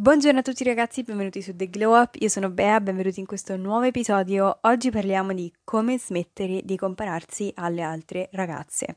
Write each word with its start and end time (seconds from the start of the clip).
Buongiorno 0.00 0.38
a 0.38 0.42
tutti 0.42 0.62
ragazzi, 0.62 1.02
benvenuti 1.02 1.42
su 1.42 1.56
The 1.56 1.68
Glow 1.68 2.00
Up, 2.00 2.14
io 2.20 2.28
sono 2.28 2.50
Bea, 2.50 2.80
benvenuti 2.80 3.18
in 3.18 3.26
questo 3.26 3.56
nuovo 3.56 3.82
episodio. 3.82 4.58
Oggi 4.60 4.90
parliamo 4.90 5.32
di 5.32 5.52
come 5.64 5.98
smettere 5.98 6.60
di 6.62 6.76
compararsi 6.76 7.50
alle 7.56 7.82
altre 7.82 8.28
ragazze. 8.30 8.94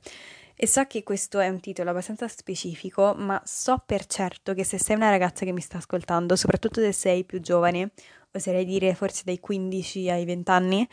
E 0.55 0.67
so 0.67 0.85
che 0.85 1.01
questo 1.01 1.39
è 1.39 1.49
un 1.49 1.59
titolo 1.59 1.89
abbastanza 1.89 2.27
specifico, 2.27 3.15
ma 3.17 3.41
so 3.43 3.81
per 3.83 4.05
certo 4.05 4.53
che 4.53 4.63
se 4.63 4.77
sei 4.77 4.95
una 4.95 5.09
ragazza 5.09 5.43
che 5.43 5.51
mi 5.51 5.59
sta 5.59 5.77
ascoltando, 5.77 6.35
soprattutto 6.35 6.81
se 6.81 6.91
sei 6.91 7.23
più 7.23 7.41
giovane, 7.41 7.93
oserei 8.33 8.63
dire 8.63 8.93
forse 8.93 9.23
dai 9.25 9.39
15 9.39 10.07
ai 10.07 10.23
20 10.23 10.51
anni, 10.51 10.87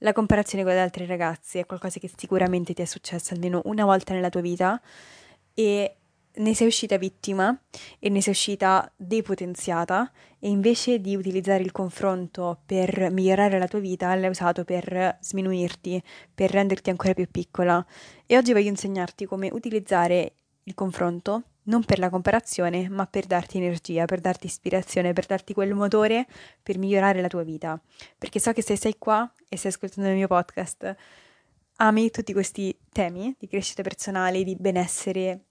la 0.00 0.12
comparazione 0.12 0.62
con 0.62 0.74
le 0.74 0.80
altre 0.80 1.06
ragazze 1.06 1.60
è 1.60 1.64
qualcosa 1.64 1.98
che 1.98 2.10
sicuramente 2.14 2.74
ti 2.74 2.82
è 2.82 2.84
successo 2.84 3.32
almeno 3.32 3.62
una 3.64 3.86
volta 3.86 4.12
nella 4.12 4.28
tua 4.28 4.42
vita 4.42 4.78
e 5.54 5.96
ne 6.36 6.54
sei 6.54 6.66
uscita 6.66 6.96
vittima 6.96 7.56
e 7.98 8.08
ne 8.08 8.20
sei 8.20 8.32
uscita 8.32 8.90
depotenziata 8.96 10.10
e 10.38 10.48
invece 10.48 11.00
di 11.00 11.14
utilizzare 11.16 11.62
il 11.62 11.72
confronto 11.72 12.60
per 12.66 13.10
migliorare 13.10 13.58
la 13.58 13.68
tua 13.68 13.78
vita 13.78 14.14
l'hai 14.14 14.30
usato 14.30 14.64
per 14.64 15.18
sminuirti, 15.20 16.02
per 16.34 16.50
renderti 16.50 16.90
ancora 16.90 17.14
più 17.14 17.28
piccola. 17.30 17.84
E 18.26 18.36
oggi 18.36 18.52
voglio 18.52 18.68
insegnarti 18.68 19.26
come 19.26 19.48
utilizzare 19.52 20.34
il 20.64 20.74
confronto 20.74 21.44
non 21.64 21.84
per 21.84 21.98
la 21.98 22.10
comparazione, 22.10 22.88
ma 22.88 23.06
per 23.06 23.26
darti 23.26 23.56
energia, 23.56 24.04
per 24.04 24.20
darti 24.20 24.46
ispirazione, 24.46 25.12
per 25.12 25.26
darti 25.26 25.54
quel 25.54 25.74
motore 25.74 26.26
per 26.62 26.78
migliorare 26.78 27.20
la 27.20 27.28
tua 27.28 27.42
vita. 27.42 27.80
Perché 28.18 28.38
so 28.38 28.52
che 28.52 28.62
se 28.62 28.76
sei 28.76 28.96
qua 28.98 29.30
e 29.48 29.56
stai 29.56 29.70
ascoltando 29.70 30.10
il 30.10 30.16
mio 30.16 30.26
podcast, 30.26 30.94
ami 31.76 32.10
tutti 32.10 32.32
questi 32.32 32.76
temi 32.92 33.34
di 33.38 33.48
crescita 33.48 33.82
personale, 33.82 34.44
di 34.44 34.56
benessere 34.56 35.44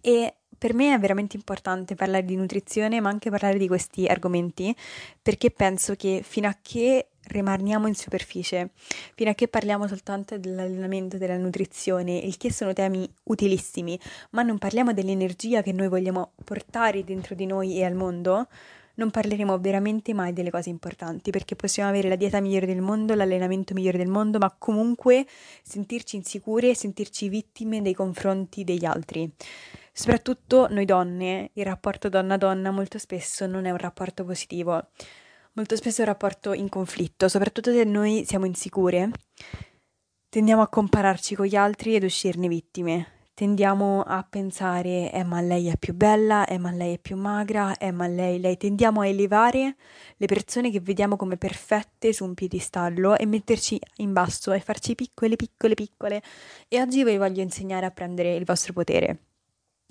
e 0.00 0.34
per 0.60 0.74
me 0.74 0.92
è 0.92 0.98
veramente 0.98 1.36
importante 1.36 1.94
parlare 1.94 2.24
di 2.24 2.36
nutrizione, 2.36 3.00
ma 3.00 3.08
anche 3.08 3.30
parlare 3.30 3.56
di 3.56 3.66
questi 3.66 4.06
argomenti, 4.06 4.76
perché 5.22 5.50
penso 5.50 5.94
che 5.94 6.20
fino 6.22 6.48
a 6.48 6.56
che 6.60 7.06
rimaniamo 7.28 7.86
in 7.86 7.94
superficie, 7.94 8.70
fino 9.14 9.30
a 9.30 9.34
che 9.34 9.48
parliamo 9.48 9.86
soltanto 9.86 10.36
dell'allenamento, 10.36 11.16
della 11.16 11.38
nutrizione, 11.38 12.18
il 12.18 12.36
che 12.36 12.52
sono 12.52 12.74
temi 12.74 13.10
utilissimi, 13.24 13.98
ma 14.30 14.42
non 14.42 14.58
parliamo 14.58 14.92
dell'energia 14.92 15.62
che 15.62 15.72
noi 15.72 15.88
vogliamo 15.88 16.32
portare 16.44 17.04
dentro 17.04 17.34
di 17.34 17.46
noi 17.46 17.78
e 17.78 17.84
al 17.84 17.94
mondo, 17.94 18.46
non 18.94 19.10
parleremo 19.10 19.58
veramente 19.58 20.12
mai 20.12 20.34
delle 20.34 20.50
cose 20.50 20.68
importanti, 20.68 21.30
perché 21.30 21.56
possiamo 21.56 21.88
avere 21.88 22.08
la 22.08 22.16
dieta 22.16 22.40
migliore 22.40 22.66
del 22.66 22.82
mondo, 22.82 23.14
l'allenamento 23.14 23.72
migliore 23.72 23.96
del 23.96 24.08
mondo, 24.08 24.38
ma 24.38 24.54
comunque 24.58 25.26
sentirci 25.62 26.16
insicure 26.16 26.70
e 26.70 26.74
sentirci 26.74 27.30
vittime 27.30 27.80
dei 27.80 27.94
confronti 27.94 28.62
degli 28.62 28.84
altri. 28.84 29.32
Soprattutto 29.92 30.68
noi 30.70 30.84
donne, 30.84 31.50
il 31.54 31.64
rapporto 31.64 32.08
donna-donna 32.08 32.70
molto 32.70 32.98
spesso 32.98 33.46
non 33.46 33.66
è 33.66 33.70
un 33.70 33.76
rapporto 33.76 34.24
positivo, 34.24 34.88
molto 35.52 35.76
spesso 35.76 36.00
è 36.00 36.04
un 36.04 36.10
rapporto 36.10 36.52
in 36.52 36.68
conflitto, 36.68 37.28
soprattutto 37.28 37.72
se 37.72 37.84
noi 37.84 38.24
siamo 38.24 38.46
insicure, 38.46 39.10
tendiamo 40.28 40.62
a 40.62 40.68
compararci 40.68 41.34
con 41.34 41.46
gli 41.46 41.56
altri 41.56 41.94
ed 41.96 42.04
uscirne 42.04 42.48
vittime. 42.48 43.18
Tendiamo 43.40 44.02
a 44.02 44.22
pensare, 44.28 45.10
eh 45.12 45.24
ma 45.24 45.40
lei 45.40 45.68
è 45.68 45.78
più 45.78 45.94
bella, 45.94 46.46
eh 46.46 46.58
ma 46.58 46.70
lei 46.72 46.96
è 46.96 46.98
più 46.98 47.16
magra, 47.16 47.78
eh 47.78 47.90
ma 47.90 48.06
lei, 48.06 48.38
lei. 48.38 48.58
Tendiamo 48.58 49.00
a 49.00 49.06
elevare 49.06 49.76
le 50.18 50.26
persone 50.26 50.70
che 50.70 50.80
vediamo 50.80 51.16
come 51.16 51.38
perfette 51.38 52.12
su 52.12 52.24
un 52.26 52.34
piedistallo 52.34 53.16
e 53.16 53.24
metterci 53.24 53.80
in 53.96 54.12
basso 54.12 54.52
e 54.52 54.60
farci 54.60 54.94
piccole, 54.94 55.36
piccole, 55.36 55.72
piccole. 55.72 56.22
E 56.68 56.82
oggi 56.82 57.02
vi 57.02 57.16
voglio 57.16 57.40
insegnare 57.40 57.86
a 57.86 57.90
prendere 57.90 58.34
il 58.34 58.44
vostro 58.44 58.74
potere 58.74 59.29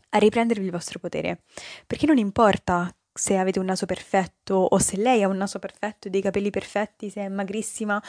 a 0.09 0.17
riprendervi 0.17 0.65
il 0.65 0.71
vostro 0.71 0.99
potere. 0.99 1.43
Perché 1.85 2.05
non 2.05 2.17
importa 2.17 2.93
se 3.13 3.37
avete 3.37 3.59
un 3.59 3.65
naso 3.65 3.85
perfetto 3.85 4.55
o 4.55 4.77
se 4.79 4.97
lei 4.97 5.23
ha 5.23 5.27
un 5.27 5.37
naso 5.37 5.59
perfetto, 5.59 6.09
dei 6.09 6.21
capelli 6.21 6.49
perfetti, 6.49 7.09
se 7.09 7.21
è 7.21 7.27
magrissima. 7.27 8.01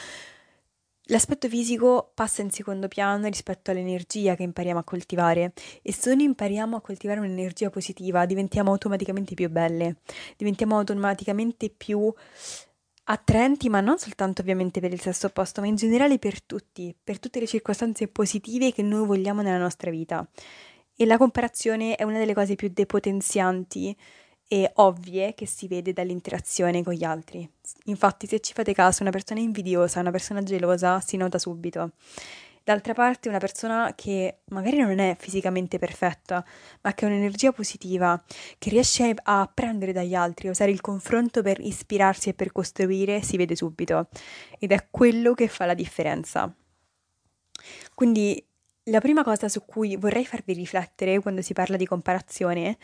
L'aspetto 1.05 1.49
fisico 1.49 2.11
passa 2.13 2.41
in 2.41 2.51
secondo 2.51 2.87
piano 2.87 3.27
rispetto 3.27 3.71
all'energia 3.71 4.35
che 4.35 4.43
impariamo 4.43 4.79
a 4.79 4.83
coltivare 4.83 5.51
e 5.81 5.91
se 5.91 6.13
noi 6.13 6.25
impariamo 6.25 6.77
a 6.77 6.81
coltivare 6.81 7.19
un'energia 7.19 7.69
positiva 7.69 8.25
diventiamo 8.25 8.71
automaticamente 8.71 9.33
più 9.33 9.49
belle, 9.49 9.97
diventiamo 10.37 10.77
automaticamente 10.77 11.69
più 11.69 12.13
attraenti, 13.03 13.67
ma 13.67 13.81
non 13.81 13.97
soltanto 13.97 14.41
ovviamente 14.41 14.79
per 14.79 14.93
il 14.93 15.01
sesso 15.01 15.27
opposto, 15.27 15.59
ma 15.59 15.67
in 15.67 15.75
generale 15.75 16.17
per 16.17 16.41
tutti, 16.41 16.95
per 17.03 17.19
tutte 17.19 17.39
le 17.39 17.47
circostanze 17.47 18.07
positive 18.07 18.71
che 18.71 18.83
noi 18.83 19.05
vogliamo 19.05 19.41
nella 19.41 19.57
nostra 19.57 19.91
vita. 19.91 20.25
E 21.01 21.07
la 21.07 21.17
comparazione 21.17 21.95
è 21.95 22.03
una 22.03 22.19
delle 22.19 22.35
cose 22.35 22.53
più 22.53 22.69
depotenzianti 22.71 23.97
e 24.47 24.69
ovvie 24.75 25.33
che 25.33 25.47
si 25.47 25.67
vede 25.67 25.93
dall'interazione 25.93 26.83
con 26.83 26.93
gli 26.93 27.03
altri. 27.03 27.51
Infatti, 27.85 28.27
se 28.27 28.39
ci 28.39 28.53
fate 28.53 28.71
caso, 28.75 29.01
una 29.01 29.11
persona 29.11 29.39
invidiosa, 29.39 29.99
una 29.99 30.11
persona 30.11 30.43
gelosa 30.43 30.99
si 30.99 31.17
nota 31.17 31.39
subito. 31.39 31.93
D'altra 32.63 32.93
parte, 32.93 33.29
una 33.29 33.39
persona 33.39 33.93
che 33.95 34.41
magari 34.49 34.77
non 34.77 34.99
è 34.99 35.15
fisicamente 35.17 35.79
perfetta, 35.79 36.45
ma 36.81 36.93
che 36.93 37.05
ha 37.05 37.07
un'energia 37.07 37.51
positiva, 37.51 38.23
che 38.59 38.69
riesce 38.69 39.11
a 39.23 39.51
prendere 39.51 39.93
dagli 39.93 40.13
altri, 40.13 40.49
a 40.49 40.51
usare 40.51 40.69
il 40.69 40.81
confronto 40.81 41.41
per 41.41 41.59
ispirarsi 41.59 42.29
e 42.29 42.35
per 42.35 42.51
costruire, 42.51 43.23
si 43.23 43.37
vede 43.37 43.55
subito. 43.55 44.07
Ed 44.59 44.71
è 44.71 44.85
quello 44.91 45.33
che 45.33 45.47
fa 45.47 45.65
la 45.65 45.73
differenza. 45.73 46.55
Quindi 47.95 48.45
la 48.85 48.99
prima 48.99 49.23
cosa 49.23 49.47
su 49.47 49.63
cui 49.65 49.95
vorrei 49.95 50.25
farvi 50.25 50.53
riflettere 50.53 51.19
quando 51.19 51.41
si 51.41 51.53
parla 51.53 51.77
di 51.77 51.85
comparazione, 51.85 52.77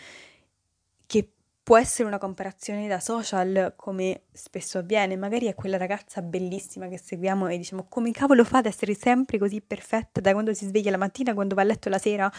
che 1.06 1.32
può 1.68 1.78
essere 1.78 2.08
una 2.08 2.18
comparazione 2.18 2.88
da 2.88 3.02
social, 3.02 3.74
come 3.76 4.22
spesso 4.32 4.78
avviene, 4.78 5.18
magari 5.18 5.48
è 5.48 5.54
quella 5.54 5.76
ragazza 5.76 6.22
bellissima 6.22 6.88
che 6.88 6.98
seguiamo 6.98 7.48
e 7.48 7.58
diciamo 7.58 7.88
come 7.90 8.12
cavolo 8.12 8.46
fa 8.46 8.60
ad 8.60 8.68
essere 8.68 8.94
sempre 8.94 9.38
così 9.38 9.60
perfetta 9.60 10.22
da 10.22 10.32
quando 10.32 10.54
si 10.54 10.66
sveglia 10.66 10.92
la 10.92 10.98
mattina, 10.98 11.34
quando 11.34 11.56
va 11.56 11.64
a 11.64 11.66
letto 11.66 11.90
la 11.90 11.98
sera? 11.98 12.32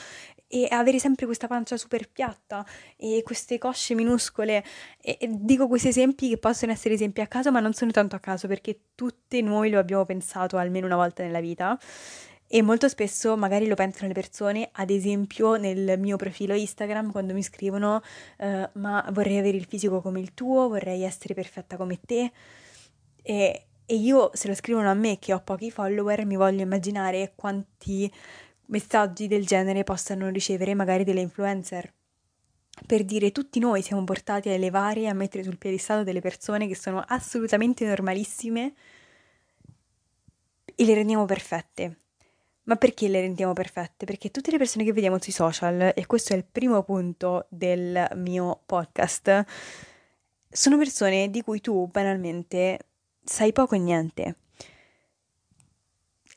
E 0.47 0.67
avere 0.71 0.99
sempre 0.99 1.27
questa 1.27 1.47
pancia 1.47 1.77
super 1.77 2.09
piatta 2.09 2.65
e 2.97 3.21
queste 3.23 3.59
cosce 3.59 3.95
minuscole. 3.95 4.65
E, 4.99 5.19
e 5.21 5.29
dico 5.31 5.69
questi 5.69 5.89
esempi 5.89 6.31
che 6.31 6.39
possono 6.39 6.73
essere 6.73 6.95
esempi 6.95 7.21
a 7.21 7.27
caso 7.27 7.53
ma 7.53 7.61
non 7.61 7.75
sono 7.75 7.91
tanto 7.91 8.17
a 8.17 8.21
caso 8.21 8.49
perché 8.49 8.81
tutte 8.95 9.43
noi 9.43 9.69
lo 9.69 9.79
abbiamo 9.79 10.07
pensato 10.07 10.57
almeno 10.57 10.87
una 10.87 10.97
volta 10.97 11.23
nella 11.23 11.41
vita 11.41 11.79
e 12.51 12.63
molto 12.63 12.89
spesso 12.89 13.37
magari 13.37 13.67
lo 13.67 13.75
pensano 13.75 14.09
le 14.09 14.15
persone, 14.15 14.71
ad 14.73 14.89
esempio 14.89 15.57
nel 15.57 15.99
mio 15.99 16.17
profilo 16.17 16.55
Instagram 16.55 17.13
quando 17.13 17.35
mi 17.35 17.43
scrivono 17.43 18.01
uh, 18.39 18.69
ma 18.73 19.07
vorrei 19.13 19.37
avere 19.37 19.59
il 19.59 19.67
fisico 19.67 20.01
come 20.01 20.21
il 20.21 20.33
tuo, 20.33 20.69
vorrei 20.69 21.03
essere 21.03 21.35
perfetta 21.35 21.77
come 21.77 22.01
te 22.01 22.33
e, 23.23 23.67
e 23.85 23.95
io 23.95 24.31
se 24.33 24.49
lo 24.49 24.55
scrivono 24.55 24.91
a 24.91 24.95
me 24.95 25.19
che 25.19 25.35
ho 25.35 25.41
pochi 25.41 25.71
follower 25.71 26.25
mi 26.25 26.37
voglio 26.37 26.63
immaginare 26.63 27.35
quanti 27.37 28.11
messaggi 28.67 29.27
del 29.27 29.45
genere 29.45 29.85
possano 29.85 30.31
ricevere 30.31 30.75
magari 30.75 31.05
delle 31.05 31.21
influencer. 31.21 31.93
Per 32.87 33.05
dire 33.05 33.33
tutti 33.33 33.59
noi 33.59 33.83
siamo 33.83 34.05
portati 34.05 34.49
a 34.49 34.53
elevare 34.53 35.01
e 35.01 35.07
a 35.09 35.13
mettere 35.13 35.43
sul 35.43 35.59
piedistallo 35.59 36.05
delle 36.05 36.21
persone 36.21 36.67
che 36.67 36.77
sono 36.77 37.03
assolutamente 37.07 37.85
normalissime 37.85 38.73
e 40.75 40.85
le 40.85 40.95
rendiamo 40.95 41.25
perfette 41.25 41.99
ma 42.69 42.77
perché 42.77 43.09
le 43.09 43.23
rendiamo 43.23 43.55
perfette? 43.55 44.05
Perché 44.05 44.31
tutte 44.31 44.51
le 44.51 44.59
persone 44.59 44.85
che 44.85 44.93
vediamo 44.93 45.19
sui 45.21 45.33
social, 45.33 45.93
e 45.95 46.07
questo 46.07 46.35
è 46.35 46.37
il 46.37 46.45
primo 46.45 46.83
punto 46.83 47.47
del 47.49 48.07
mio 48.17 48.61
podcast, 48.67 49.45
sono 50.51 50.77
persone 50.77 51.31
di 51.31 51.43
cui 51.43 51.63
tu 51.63 51.87
banalmente 51.87 52.79
sai 53.25 53.53
poco 53.53 53.75
e 53.75 53.79
niente. 53.79 54.37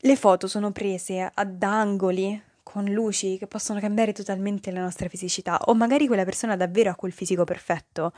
Le 0.03 0.15
foto 0.15 0.47
sono 0.47 0.71
prese 0.71 1.29
ad 1.33 1.61
angoli 1.63 2.41
con 2.63 2.85
luci 2.85 3.37
che 3.37 3.47
possono 3.47 3.81
cambiare 3.81 4.13
totalmente 4.13 4.71
la 4.71 4.79
nostra 4.79 5.09
fisicità, 5.09 5.59
o 5.65 5.75
magari 5.75 6.07
quella 6.07 6.23
persona 6.23 6.55
davvero 6.55 6.91
ha 6.91 6.95
quel 6.95 7.11
fisico 7.11 7.43
perfetto, 7.43 8.13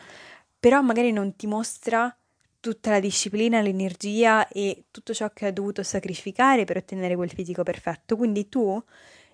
però 0.59 0.81
magari 0.83 1.11
non 1.11 1.35
ti 1.35 1.47
mostra 1.47 2.15
tutta 2.63 2.91
la 2.91 3.01
disciplina, 3.01 3.59
l'energia 3.59 4.47
e 4.47 4.85
tutto 4.89 5.13
ciò 5.13 5.29
che 5.33 5.47
ha 5.47 5.51
dovuto 5.51 5.83
sacrificare 5.83 6.63
per 6.63 6.77
ottenere 6.77 7.13
quel 7.17 7.29
fisico 7.29 7.61
perfetto. 7.61 8.15
Quindi 8.15 8.47
tu, 8.47 8.81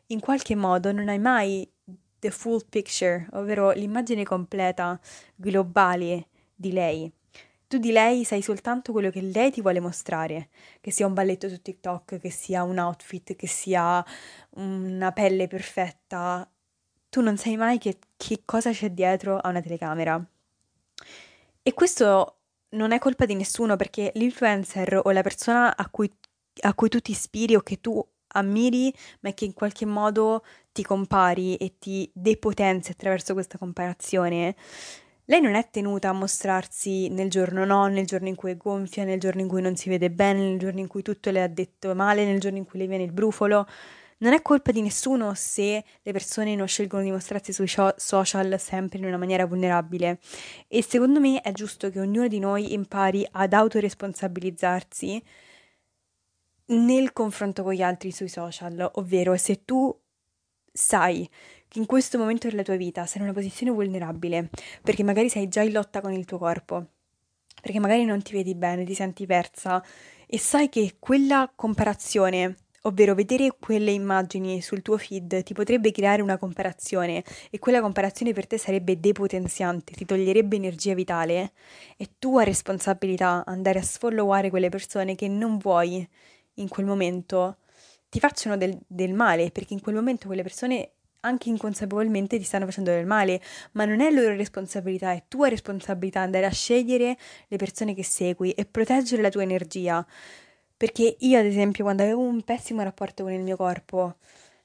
in 0.07 0.19
qualche 0.19 0.55
modo, 0.55 0.91
non 0.91 1.09
hai 1.09 1.19
mai 1.19 1.71
the 2.17 2.31
full 2.31 2.65
picture, 2.67 3.27
ovvero 3.33 3.69
l'immagine 3.69 4.23
completa, 4.23 4.99
globale 5.35 6.29
di 6.55 6.71
lei. 6.71 7.11
Tu 7.67 7.77
di 7.77 7.91
lei 7.91 8.23
sai 8.23 8.41
soltanto 8.41 8.91
quello 8.91 9.11
che 9.11 9.21
lei 9.21 9.51
ti 9.51 9.61
vuole 9.61 9.79
mostrare, 9.79 10.49
che 10.81 10.89
sia 10.89 11.05
un 11.05 11.13
balletto 11.13 11.47
su 11.49 11.61
TikTok, 11.61 12.17
che 12.17 12.31
sia 12.31 12.63
un 12.63 12.79
outfit, 12.79 13.35
che 13.35 13.47
sia 13.47 14.03
una 14.55 15.11
pelle 15.11 15.45
perfetta. 15.45 16.49
Tu 17.09 17.21
non 17.21 17.37
sai 17.37 17.57
mai 17.57 17.77
che, 17.77 17.99
che 18.17 18.41
cosa 18.43 18.71
c'è 18.71 18.89
dietro 18.89 19.37
a 19.37 19.49
una 19.49 19.61
telecamera. 19.61 20.19
E 21.61 21.73
questo 21.73 22.38
non 22.71 22.91
è 22.91 22.99
colpa 22.99 23.25
di 23.25 23.35
nessuno 23.35 23.75
perché 23.75 24.11
l'influencer 24.15 25.01
o 25.03 25.11
la 25.11 25.21
persona 25.21 25.75
a 25.75 25.89
cui, 25.89 26.11
a 26.61 26.73
cui 26.73 26.89
tu 26.89 26.99
ti 26.99 27.11
ispiri 27.11 27.55
o 27.55 27.61
che 27.61 27.79
tu 27.81 28.03
ammiri, 28.33 28.93
ma 29.21 29.33
che 29.33 29.45
in 29.45 29.53
qualche 29.53 29.85
modo 29.85 30.43
ti 30.71 30.83
compari 30.83 31.55
e 31.57 31.77
ti 31.79 32.09
depotenzi 32.13 32.91
attraverso 32.91 33.33
questa 33.33 33.57
comparazione, 33.57 34.55
lei 35.25 35.41
non 35.41 35.53
è 35.55 35.69
tenuta 35.69 36.09
a 36.09 36.13
mostrarsi 36.13 37.07
nel 37.09 37.29
giorno 37.29 37.63
no, 37.65 37.87
nel 37.87 38.05
giorno 38.05 38.27
in 38.27 38.35
cui 38.35 38.51
è 38.51 38.57
gonfia, 38.57 39.03
nel 39.03 39.19
giorno 39.19 39.41
in 39.41 39.47
cui 39.47 39.61
non 39.61 39.75
si 39.75 39.89
vede 39.89 40.09
bene, 40.09 40.39
nel 40.41 40.59
giorno 40.59 40.79
in 40.79 40.87
cui 40.87 41.03
tutto 41.03 41.29
le 41.29 41.43
ha 41.43 41.47
detto 41.47 41.93
male, 41.95 42.25
nel 42.25 42.39
giorno 42.39 42.57
in 42.57 42.65
cui 42.65 42.79
le 42.79 42.87
viene 42.87 43.03
il 43.03 43.11
brufolo. 43.11 43.65
Non 44.21 44.33
è 44.33 44.41
colpa 44.41 44.71
di 44.71 44.81
nessuno 44.81 45.33
se 45.33 45.83
le 46.01 46.11
persone 46.11 46.55
non 46.55 46.67
scelgono 46.67 47.03
di 47.03 47.11
mostrarsi 47.11 47.53
sui 47.53 47.71
social 47.95 48.59
sempre 48.59 48.99
in 48.99 49.05
una 49.05 49.17
maniera 49.17 49.45
vulnerabile. 49.45 50.19
E 50.67 50.83
secondo 50.83 51.19
me 51.21 51.39
è 51.41 51.53
giusto 51.53 51.89
che 51.89 51.99
ognuno 52.01 52.27
di 52.27 52.39
noi 52.39 52.73
impari 52.73 53.25
ad 53.31 53.53
autoresponsabilizzarsi 53.53 55.23
nel 56.65 57.13
confronto 57.13 57.63
con 57.63 57.73
gli 57.73 57.81
altri 57.81 58.11
sui 58.11 58.27
social, 58.27 58.91
ovvero 58.95 59.35
se 59.37 59.63
tu 59.63 59.97
sai 60.71 61.27
che 61.67 61.79
in 61.79 61.85
questo 61.85 62.17
momento 62.17 62.47
della 62.49 62.63
tua 62.63 62.75
vita 62.75 63.05
sei 63.05 63.21
in 63.21 63.27
una 63.27 63.33
posizione 63.33 63.71
vulnerabile, 63.71 64.49
perché 64.81 65.03
magari 65.03 65.29
sei 65.29 65.47
già 65.47 65.61
in 65.61 65.71
lotta 65.71 66.01
con 66.01 66.11
il 66.11 66.25
tuo 66.25 66.37
corpo, 66.37 66.87
perché 67.61 67.79
magari 67.79 68.05
non 68.05 68.21
ti 68.21 68.33
vedi 68.33 68.53
bene, 68.53 68.83
ti 68.83 68.93
senti 68.93 69.25
persa 69.25 69.83
e 70.27 70.37
sai 70.37 70.69
che 70.69 70.97
quella 70.99 71.51
comparazione, 71.55 72.55
ovvero 72.83 73.15
vedere 73.15 73.55
quelle 73.59 73.91
immagini 73.91 74.61
sul 74.61 74.81
tuo 74.81 74.97
feed, 74.97 75.43
ti 75.43 75.53
potrebbe 75.53 75.91
creare 75.91 76.21
una 76.21 76.37
comparazione 76.37 77.23
e 77.49 77.59
quella 77.59 77.81
comparazione 77.81 78.33
per 78.33 78.47
te 78.47 78.57
sarebbe 78.57 78.99
depotenziante, 78.99 79.93
ti 79.93 80.05
toglierebbe 80.05 80.55
energia 80.55 80.93
vitale, 80.93 81.51
è 81.97 82.05
tua 82.17 82.43
responsabilità 82.43 83.43
andare 83.45 83.79
a 83.79 83.83
sfolloware 83.83 84.49
quelle 84.49 84.69
persone 84.69 85.15
che 85.15 85.27
non 85.27 85.57
vuoi 85.57 86.07
in 86.55 86.67
quel 86.67 86.85
momento 86.85 87.57
ti 88.09 88.19
facciano 88.19 88.57
del, 88.57 88.77
del 88.87 89.13
male, 89.13 89.51
perché 89.51 89.73
in 89.73 89.81
quel 89.81 89.95
momento 89.95 90.27
quelle 90.27 90.41
persone 90.41 90.91
anche 91.21 91.49
inconsapevolmente 91.49 92.37
ti 92.37 92.43
stanno 92.43 92.65
facendo 92.65 92.91
del 92.91 93.05
male, 93.05 93.41
ma 93.73 93.85
non 93.85 93.99
è 94.01 94.09
loro 94.09 94.35
responsabilità, 94.35 95.11
è 95.11 95.23
tua 95.27 95.49
responsabilità 95.49 96.21
andare 96.21 96.45
a 96.45 96.51
scegliere 96.51 97.17
le 97.47 97.57
persone 97.57 97.93
che 97.93 98.03
segui 98.03 98.51
e 98.51 98.65
proteggere 98.65 99.21
la 99.21 99.29
tua 99.29 99.43
energia. 99.43 100.05
Perché 100.79 101.17
io, 101.19 101.37
ad 101.37 101.43
esempio, 101.43 101.83
quando 101.83 102.03
avevo 102.03 102.21
un 102.21 102.41
pessimo 102.41 102.81
rapporto 102.83 103.23
con 103.23 103.33
il 103.33 103.41
mio 103.41 103.57
corpo, 103.57 104.15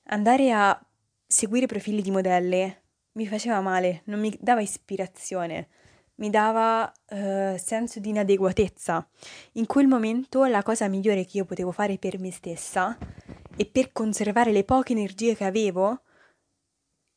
andare 0.05 0.53
a 0.53 0.81
seguire 1.27 1.67
profili 1.67 2.03
di 2.03 2.13
modelle 2.13 2.83
mi 3.15 3.27
faceva 3.27 3.61
male, 3.61 4.03
non 4.05 4.21
mi 4.21 4.33
dava 4.41 4.61
ispirazione, 4.61 5.67
mi 6.17 6.31
dava 6.31 6.85
uh, 7.11 7.57
senso 7.57 7.99
di 7.99 8.11
inadeguatezza. 8.11 9.09
In 9.55 9.67
quel 9.67 9.89
momento 9.89 10.45
la 10.45 10.63
cosa 10.63 10.87
migliore 10.87 11.25
che 11.25 11.39
io 11.39 11.45
potevo 11.47 11.73
fare 11.73 11.99
per 11.99 12.21
me 12.21 12.31
stessa 12.31 12.97
e 13.57 13.67
per 13.67 13.91
conservare 13.91 14.53
le 14.53 14.63
poche 14.63 14.93
energie 14.93 15.35
che 15.35 15.45
avevo 15.45 16.03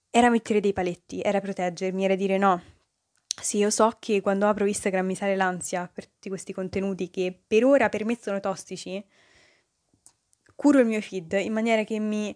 era 0.10 0.32
mettere 0.32 0.60
dei 0.60 0.74
paletti, 0.74 1.22
era 1.22 1.40
proteggermi, 1.40 2.04
era 2.04 2.16
dire 2.16 2.40
no. 2.40 2.77
Sì, 3.40 3.58
io 3.58 3.70
so 3.70 3.96
che 4.00 4.20
quando 4.22 4.48
apro 4.48 4.66
Instagram 4.66 5.06
mi 5.06 5.16
sale 5.16 5.36
l'ansia 5.36 5.90
per 5.92 6.08
tutti 6.08 6.28
questi 6.30 6.54
contenuti 6.54 7.10
che 7.10 7.40
per 7.48 7.64
ora 7.66 7.88
per 7.90 8.04
me 8.04 8.18
sono 8.20 8.40
tossici. 8.40 9.04
Curo 10.56 10.80
il 10.80 10.86
mio 10.88 11.02
feed 11.02 11.34
in 11.34 11.54
maniera 11.54 11.84
che 11.84 12.00
mi 12.00 12.36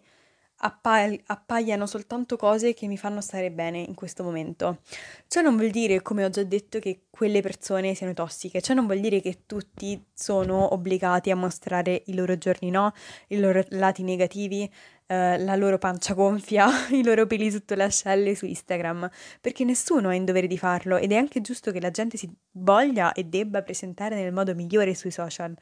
appa- 0.62 1.10
appaiano 1.25 1.86
soltanto 1.86 2.38
cose 2.38 2.74
che 2.74 2.88
mi 2.88 2.98
fanno 2.98 3.22
stare 3.22 3.52
bene 3.52 3.80
in 3.80 3.96
questo 3.96 4.24
momento. 4.24 4.80
Ciò 5.28 5.42
non 5.42 5.56
vuol 5.58 5.69
dire, 5.69 6.02
come 6.02 6.24
ho 6.24 6.30
già 6.30 6.44
detto, 6.44 6.80
che 6.80 7.04
quelle 7.10 7.42
persone 7.42 7.94
siano 7.94 8.13
tossiche, 8.13 8.62
ciò 8.62 8.74
non 8.74 8.86
vuol 8.86 9.00
dire 9.00 9.22
che 9.22 9.44
tutti 9.46 10.04
sono 10.13 10.74
obbligati 10.74 11.31
a 11.31 11.36
mostrare 11.36 12.04
i 12.06 12.13
loro 12.13 12.38
giorni 12.38 12.69
no, 12.69 12.94
i 13.28 13.40
loro 13.40 13.63
lati 13.69 14.04
negativi, 14.04 14.72
eh, 15.08 15.38
la 15.40 15.56
loro 15.56 15.78
pancia 15.78 16.13
gonfia, 16.13 16.68
i 16.92 17.04
loro 17.04 17.25
peli 17.28 17.52
sotto 17.52 17.75
le 17.75 17.84
ascelle 17.84 18.36
su 18.36 18.46
Instagram, 18.46 19.10
perché 19.42 19.63
nessuno 19.63 20.10
ha 20.10 20.13
in 20.13 20.25
dovere 20.25 20.48
di 20.48 20.58
farlo 20.58 20.98
ed 20.98 21.12
è 21.12 21.16
anche 21.16 21.42
giusto 21.42 21.72
che 21.72 21.81
la 21.81 21.92
gente 21.92 22.18
si 22.18 22.31
voglia 22.52 23.12
e 23.13 23.25
debba 23.25 23.62
presentare 23.62 24.16
nel 24.16 24.31
modo 24.31 24.56
migliore 24.56 24.96
sui 24.96 25.12
social. 25.12 25.56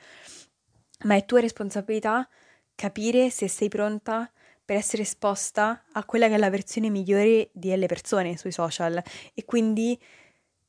Ma 1.06 1.16
è 1.16 1.25
tua 1.25 1.40
responsabilità 1.40 2.28
capire 2.75 3.30
se 3.30 3.48
sei 3.48 3.69
pronta 3.69 4.31
per 4.69 4.77
essere 4.77 5.01
esposta 5.01 5.81
a 5.94 6.06
quella 6.06 6.27
che 6.27 6.36
è 6.36 6.38
la 6.38 6.51
versione 6.51 6.92
migliore 6.92 7.50
delle 7.54 7.88
persone 7.88 8.38
sui 8.38 8.51
social 8.51 9.01
e 9.33 9.44
quindi 9.44 10.00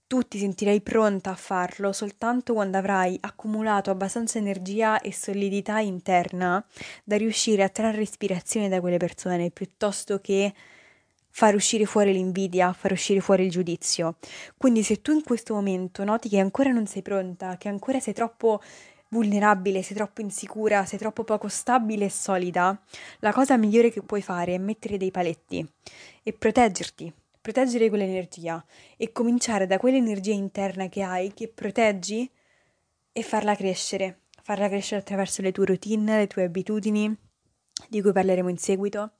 tu 0.06 0.22
ti 0.22 0.38
sentirai 0.38 0.80
pronta 0.80 1.32
a 1.32 1.34
farlo 1.34 1.92
soltanto 1.92 2.54
quando 2.54 2.78
avrai 2.78 3.18
accumulato 3.20 3.90
abbastanza 3.90 4.38
energia 4.38 5.02
e 5.02 5.12
solidità 5.12 5.80
interna 5.80 6.64
da 7.04 7.18
riuscire 7.18 7.62
a 7.62 7.68
trarre 7.68 8.00
ispirazione 8.00 8.70
da 8.70 8.80
quelle 8.80 8.96
persone 8.96 9.50
piuttosto 9.50 10.18
che 10.22 10.54
far 11.28 11.54
uscire 11.54 11.84
fuori 11.84 12.14
l'invidia, 12.14 12.72
far 12.72 12.92
uscire 12.92 13.20
fuori 13.20 13.44
il 13.44 13.50
giudizio. 13.50 14.16
Quindi 14.56 14.82
se 14.82 15.02
tu 15.02 15.12
in 15.12 15.22
questo 15.22 15.52
momento 15.52 16.04
noti 16.04 16.30
che 16.30 16.38
ancora 16.38 16.70
non 16.70 16.86
sei 16.86 17.02
pronta, 17.02 17.58
che 17.58 17.68
ancora 17.68 18.00
sei 18.00 18.14
troppo 18.14 18.62
vulnerabile, 19.10 19.82
sei 19.82 19.96
troppo 19.96 20.20
insicura, 20.20 20.84
sei 20.84 20.98
troppo 20.98 21.24
poco 21.24 21.48
stabile 21.48 22.06
e 22.06 22.10
solida, 22.10 22.80
la 23.20 23.32
cosa 23.32 23.56
migliore 23.56 23.90
che 23.90 24.02
puoi 24.02 24.22
fare 24.22 24.54
è 24.54 24.58
mettere 24.58 24.96
dei 24.96 25.10
paletti 25.10 25.66
e 26.22 26.32
proteggerti, 26.32 27.12
proteggere 27.40 27.88
quell'energia 27.88 28.64
e 28.96 29.12
cominciare 29.12 29.66
da 29.66 29.78
quell'energia 29.78 30.32
interna 30.32 30.88
che 30.88 31.02
hai, 31.02 31.32
che 31.34 31.48
proteggi, 31.48 32.30
e 33.12 33.22
farla 33.22 33.56
crescere, 33.56 34.20
farla 34.42 34.68
crescere 34.68 35.00
attraverso 35.00 35.42
le 35.42 35.52
tue 35.52 35.66
routine, 35.66 36.18
le 36.18 36.26
tue 36.26 36.44
abitudini, 36.44 37.14
di 37.88 38.00
cui 38.00 38.12
parleremo 38.12 38.48
in 38.48 38.58
seguito, 38.58 39.12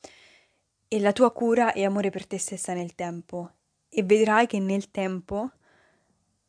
e 0.87 1.01
la 1.01 1.13
tua 1.13 1.33
cura 1.33 1.73
e 1.73 1.85
amore 1.85 2.11
per 2.11 2.27
te 2.27 2.39
stessa 2.39 2.73
nel 2.73 2.95
tempo. 2.95 3.51
E 3.89 4.05
vedrai 4.05 4.47
che 4.47 4.61
nel 4.61 4.91
tempo, 4.91 5.51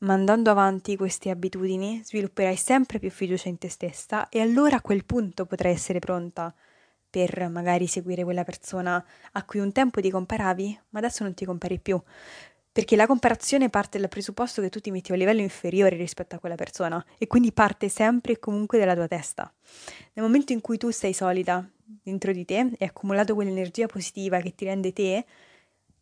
mandando 0.02 0.50
avanti 0.50 0.96
queste 0.96 1.30
abitudini, 1.30 2.02
svilupperai 2.04 2.56
sempre 2.56 3.00
più 3.00 3.10
fiducia 3.10 3.50
in 3.50 3.58
te 3.58 3.70
stessa 3.70 4.30
e 4.30 4.40
allora 4.40 4.78
a 4.78 4.82
quel 4.82 5.06
punto 5.06 5.46
potrai 5.46 5.74
essere 5.74 6.00
pronta 6.00 6.54
per 7.10 7.50
magari 7.50 7.88
seguire 7.88 8.24
quella 8.24 8.44
persona 8.44 9.04
a 9.34 9.44
cui 9.44 9.60
un 9.60 9.72
tempo 9.72 10.02
ti 10.02 10.10
comparavi, 10.10 10.80
ma 10.90 11.00
adesso 11.00 11.24
non 11.24 11.34
ti 11.34 11.46
compari 11.46 11.80
più. 11.80 12.02
Perché 12.74 12.96
la 12.96 13.06
comparazione 13.06 13.70
parte 13.70 14.00
dal 14.00 14.08
presupposto 14.08 14.62
che 14.62 14.70
tu 14.70 14.80
ti 14.80 14.92
metti 14.92 15.12
a 15.12 15.14
un 15.14 15.20
livello 15.20 15.42
inferiore 15.42 15.98
rispetto 15.98 16.36
a 16.36 16.40
quella 16.40 16.56
persona 16.56 17.04
e 17.18 17.28
quindi 17.28 17.52
parte 17.52 17.90
sempre 17.90 18.34
e 18.34 18.40
comunque 18.40 18.80
dalla 18.80 18.96
tua 18.96 19.08
testa. 19.08 19.54
Nel 20.14 20.26
momento 20.26 20.54
in 20.54 20.62
cui 20.62 20.78
tu 20.78 20.90
sei 20.90 21.12
solida 21.12 21.70
dentro 21.84 22.32
di 22.32 22.46
te 22.46 22.60
e 22.60 22.78
hai 22.80 22.88
accumulato 22.88 23.36
quell'energia 23.36 23.88
positiva 23.88 24.40
che 24.40 24.56
ti 24.56 24.64
rende 24.64 24.94
te, 24.94 25.26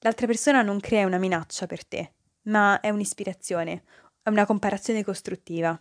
l'altra 0.02 0.28
persona 0.28 0.62
non 0.62 0.80
crea 0.80 1.08
una 1.08 1.18
minaccia 1.18 1.66
per 1.66 1.84
te, 1.86 2.12
ma 2.44 2.80
è 2.80 2.90
un'ispirazione, 2.90 3.84
è 4.22 4.30
una 4.30 4.46
comparazione 4.46 5.04
costruttiva. 5.04 5.80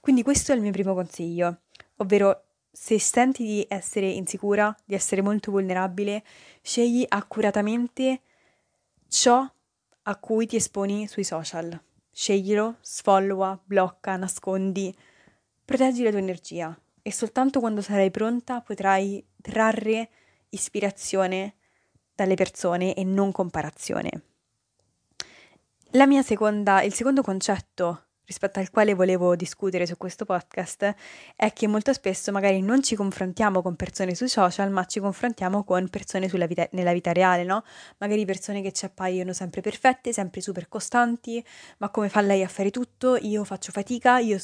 Quindi 0.00 0.22
questo 0.22 0.52
è 0.52 0.54
il 0.54 0.62
mio 0.62 0.72
primo 0.72 0.94
consiglio, 0.94 1.60
ovvero 1.96 2.44
se 2.70 2.98
senti 2.98 3.44
di 3.44 3.66
essere 3.68 4.08
insicura, 4.08 4.74
di 4.84 4.94
essere 4.94 5.20
molto 5.20 5.50
vulnerabile, 5.50 6.22
scegli 6.62 7.04
accuratamente 7.08 8.20
ciò 9.08 9.44
a 10.02 10.16
cui 10.16 10.46
ti 10.46 10.56
esponi 10.56 11.08
sui 11.08 11.24
social. 11.24 11.80
Sceglilo, 12.10 12.76
sfollowa, 12.80 13.60
blocca, 13.64 14.16
nascondi, 14.16 14.94
proteggi 15.64 16.02
la 16.02 16.10
tua 16.10 16.18
energia 16.18 16.78
e 17.02 17.12
soltanto 17.12 17.60
quando 17.60 17.80
sarai 17.80 18.10
pronta 18.10 18.60
potrai 18.60 19.24
trarre 19.40 20.10
ispirazione 20.50 21.54
dalle 22.14 22.34
persone 22.34 22.94
e 22.94 23.04
non 23.04 23.32
comparazione. 23.32 24.22
La 25.92 26.06
mia 26.06 26.22
seconda, 26.22 26.82
il 26.82 26.92
secondo 26.92 27.22
concetto 27.22 28.07
rispetto 28.28 28.60
al 28.60 28.70
quale 28.70 28.92
volevo 28.92 29.34
discutere 29.34 29.86
su 29.86 29.96
questo 29.96 30.26
podcast 30.26 30.94
è 31.34 31.52
che 31.54 31.66
molto 31.66 31.94
spesso 31.94 32.30
magari 32.30 32.60
non 32.60 32.82
ci 32.82 32.94
confrontiamo 32.94 33.62
con 33.62 33.74
persone 33.74 34.14
sui 34.14 34.28
social, 34.28 34.70
ma 34.70 34.84
ci 34.84 35.00
confrontiamo 35.00 35.64
con 35.64 35.88
persone 35.88 36.28
vita, 36.46 36.68
nella 36.72 36.92
vita 36.92 37.12
reale, 37.12 37.42
no? 37.42 37.64
Magari 37.96 38.26
persone 38.26 38.60
che 38.60 38.72
ci 38.72 38.84
appaiono 38.84 39.32
sempre 39.32 39.62
perfette, 39.62 40.12
sempre 40.12 40.42
super 40.42 40.68
costanti, 40.68 41.42
ma 41.78 41.88
come 41.88 42.10
fa 42.10 42.20
lei 42.20 42.42
a 42.42 42.48
fare 42.48 42.70
tutto? 42.70 43.16
Io 43.16 43.44
faccio 43.44 43.72
fatica, 43.72 44.18
io 44.18 44.38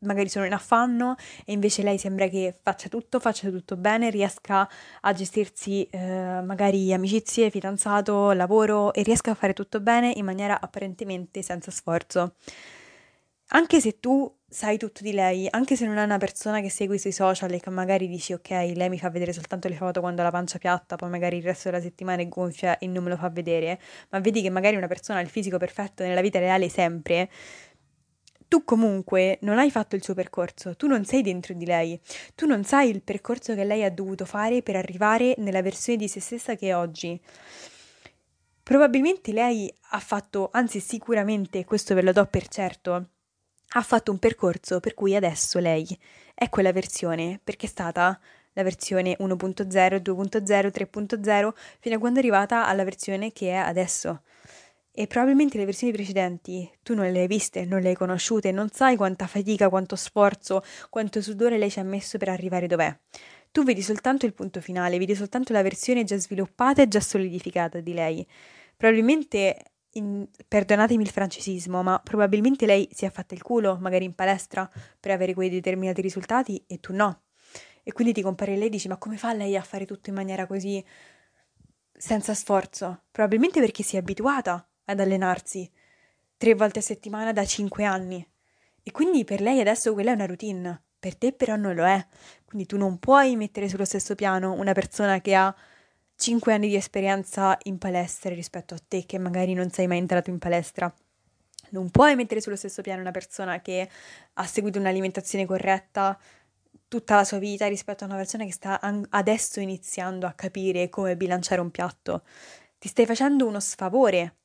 magari 0.00 0.28
sono 0.28 0.44
in 0.44 0.52
affanno 0.52 1.16
e 1.46 1.52
invece 1.52 1.82
lei 1.82 1.96
sembra 1.96 2.28
che 2.28 2.54
faccia 2.62 2.88
tutto, 2.88 3.18
faccia 3.18 3.48
tutto 3.48 3.76
bene, 3.76 4.10
riesca 4.10 4.68
a 5.00 5.12
gestirsi 5.14 5.88
eh, 5.90 6.42
magari 6.44 6.92
amicizie, 6.92 7.48
fidanzato, 7.48 8.32
lavoro 8.32 8.92
e 8.92 9.02
riesca 9.02 9.30
a 9.30 9.34
fare 9.34 9.54
tutto 9.54 9.80
bene 9.80 10.12
in 10.14 10.26
maniera 10.26 10.60
apparentemente 10.60 11.40
senza 11.40 11.70
sforzo. 11.70 12.34
Anche 13.48 13.80
se 13.80 14.00
tu 14.00 14.32
sai 14.48 14.78
tutto 14.78 15.02
di 15.02 15.12
lei, 15.12 15.46
anche 15.50 15.76
se 15.76 15.86
non 15.86 15.98
è 15.98 16.04
una 16.04 16.18
persona 16.18 16.60
che 16.60 16.70
segui 16.70 16.98
sui 16.98 17.12
social 17.12 17.52
e 17.52 17.60
che 17.60 17.70
magari 17.70 18.08
dici 18.08 18.32
ok, 18.32 18.48
lei 18.50 18.88
mi 18.88 18.98
fa 18.98 19.10
vedere 19.10 19.32
soltanto 19.32 19.68
le 19.68 19.76
foto 19.76 20.00
quando 20.00 20.20
ha 20.20 20.24
la 20.24 20.30
pancia 20.30 20.58
piatta, 20.58 20.96
poi 20.96 21.10
magari 21.10 21.36
il 21.38 21.42
resto 21.42 21.70
della 21.70 21.82
settimana 21.82 22.22
è 22.22 22.28
gonfia 22.28 22.78
e 22.78 22.86
non 22.86 23.04
me 23.04 23.10
lo 23.10 23.16
fa 23.16 23.28
vedere, 23.28 23.80
ma 24.10 24.20
vedi 24.20 24.42
che 24.42 24.50
magari 24.50 24.76
una 24.76 24.86
persona 24.86 25.18
ha 25.18 25.22
il 25.22 25.28
fisico 25.28 25.58
perfetto 25.58 26.02
nella 26.02 26.20
vita 26.20 26.38
reale 26.38 26.68
sempre, 26.68 27.28
tu 28.48 28.64
comunque 28.64 29.38
non 29.42 29.58
hai 29.58 29.70
fatto 29.70 29.96
il 29.96 30.02
suo 30.02 30.14
percorso, 30.14 30.76
tu 30.76 30.86
non 30.86 31.04
sei 31.04 31.22
dentro 31.22 31.54
di 31.54 31.66
lei, 31.66 32.00
tu 32.34 32.46
non 32.46 32.64
sai 32.64 32.90
il 32.90 33.02
percorso 33.02 33.54
che 33.54 33.64
lei 33.64 33.84
ha 33.84 33.90
dovuto 33.90 34.24
fare 34.24 34.62
per 34.62 34.76
arrivare 34.76 35.34
nella 35.38 35.62
versione 35.62 35.98
di 35.98 36.08
se 36.08 36.20
stessa 36.20 36.54
che 36.54 36.68
è 36.68 36.76
oggi. 36.76 37.20
Probabilmente 38.62 39.32
lei 39.32 39.72
ha 39.90 40.00
fatto, 40.00 40.48
anzi 40.52 40.80
sicuramente, 40.80 41.64
questo 41.64 41.94
ve 41.94 42.02
lo 42.02 42.12
do 42.12 42.26
per 42.26 42.48
certo, 42.48 43.10
ha 43.70 43.82
fatto 43.82 44.12
un 44.12 44.18
percorso 44.18 44.80
per 44.80 44.94
cui 44.94 45.14
adesso 45.14 45.58
lei 45.58 45.86
è 46.34 46.48
quella 46.48 46.72
versione, 46.72 47.40
perché 47.42 47.66
è 47.66 47.68
stata 47.68 48.18
la 48.52 48.62
versione 48.62 49.16
1.0, 49.18 50.00
2.0, 50.00 50.70
3.0, 50.70 51.50
fino 51.78 51.96
a 51.96 51.98
quando 51.98 52.18
è 52.18 52.22
arrivata 52.22 52.66
alla 52.66 52.84
versione 52.84 53.32
che 53.32 53.50
è 53.50 53.54
adesso. 53.54 54.22
E 54.98 55.06
probabilmente 55.06 55.58
le 55.58 55.66
versioni 55.66 55.92
precedenti 55.92 56.70
tu 56.82 56.94
non 56.94 57.10
le 57.12 57.20
hai 57.20 57.26
viste, 57.26 57.66
non 57.66 57.82
le 57.82 57.90
hai 57.90 57.94
conosciute, 57.94 58.50
non 58.50 58.70
sai 58.70 58.96
quanta 58.96 59.26
fatica, 59.26 59.68
quanto 59.68 59.94
sforzo, 59.94 60.62
quanto 60.88 61.20
sudore 61.20 61.58
lei 61.58 61.70
ci 61.70 61.80
ha 61.80 61.84
messo 61.84 62.16
per 62.16 62.30
arrivare 62.30 62.66
dov'è. 62.66 62.98
Tu 63.52 63.62
vedi 63.62 63.82
soltanto 63.82 64.24
il 64.24 64.32
punto 64.32 64.62
finale, 64.62 64.96
vedi 64.96 65.14
soltanto 65.14 65.52
la 65.52 65.62
versione 65.62 66.04
già 66.04 66.16
sviluppata 66.16 66.80
e 66.80 66.88
già 66.88 67.00
solidificata 67.00 67.80
di 67.80 67.92
lei. 67.92 68.26
Probabilmente, 68.74 69.56
in, 69.96 70.26
perdonatemi 70.46 71.02
il 71.02 71.10
francesismo, 71.10 71.82
ma 71.82 72.00
probabilmente 72.00 72.66
lei 72.66 72.88
si 72.92 73.04
è 73.04 73.10
fatta 73.10 73.34
il 73.34 73.42
culo, 73.42 73.76
magari 73.80 74.04
in 74.04 74.14
palestra, 74.14 74.70
per 74.98 75.10
avere 75.10 75.34
quei 75.34 75.50
determinati 75.50 76.00
risultati 76.00 76.62
e 76.66 76.78
tu 76.80 76.92
no. 76.92 77.22
E 77.82 77.92
quindi 77.92 78.12
ti 78.12 78.22
compare 78.22 78.56
lei 78.56 78.66
e 78.66 78.70
dici: 78.70 78.88
Ma 78.88 78.96
come 78.96 79.16
fa 79.16 79.32
lei 79.32 79.56
a 79.56 79.62
fare 79.62 79.84
tutto 79.84 80.08
in 80.10 80.16
maniera 80.16 80.46
così 80.46 80.84
senza 81.92 82.34
sforzo? 82.34 83.04
Probabilmente 83.10 83.60
perché 83.60 83.82
si 83.82 83.96
è 83.96 84.00
abituata 84.00 84.68
ad 84.84 85.00
allenarsi 85.00 85.70
tre 86.36 86.54
volte 86.54 86.80
a 86.80 86.82
settimana 86.82 87.32
da 87.32 87.44
cinque 87.44 87.84
anni. 87.84 88.26
E 88.82 88.90
quindi 88.90 89.24
per 89.24 89.40
lei 89.40 89.60
adesso 89.60 89.92
quella 89.92 90.10
è 90.12 90.14
una 90.14 90.26
routine, 90.26 90.82
per 90.98 91.16
te 91.16 91.32
però 91.32 91.56
non 91.56 91.74
lo 91.74 91.84
è. 91.84 92.06
Quindi 92.44 92.66
tu 92.66 92.76
non 92.76 92.98
puoi 92.98 93.36
mettere 93.36 93.68
sullo 93.68 93.84
stesso 93.84 94.14
piano 94.14 94.52
una 94.52 94.72
persona 94.72 95.20
che 95.20 95.34
ha 95.34 95.54
cinque 96.16 96.52
anni 96.52 96.68
di 96.68 96.76
esperienza 96.76 97.56
in 97.64 97.78
palestra 97.78 98.34
rispetto 98.34 98.74
a 98.74 98.80
te 98.86 99.04
che 99.06 99.18
magari 99.18 99.54
non 99.54 99.70
sei 99.70 99.86
mai 99.86 99.98
entrato 99.98 100.30
in 100.30 100.38
palestra. 100.38 100.92
Non 101.70 101.90
puoi 101.90 102.14
mettere 102.14 102.40
sullo 102.40 102.56
stesso 102.56 102.82
piano 102.82 103.00
una 103.00 103.10
persona 103.10 103.60
che 103.60 103.88
ha 104.34 104.46
seguito 104.46 104.78
un'alimentazione 104.78 105.46
corretta 105.46 106.18
tutta 106.88 107.16
la 107.16 107.24
sua 107.24 107.38
vita 107.38 107.66
rispetto 107.66 108.04
a 108.04 108.06
una 108.06 108.16
persona 108.16 108.44
che 108.44 108.52
sta 108.52 108.80
adesso 109.10 109.60
iniziando 109.60 110.26
a 110.26 110.32
capire 110.32 110.88
come 110.88 111.16
bilanciare 111.16 111.60
un 111.60 111.70
piatto. 111.70 112.22
Ti 112.78 112.88
stai 112.88 113.06
facendo 113.06 113.46
uno 113.46 113.60
sfavore 113.60 114.36